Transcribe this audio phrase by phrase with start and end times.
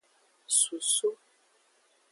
[0.57, 1.11] Susu.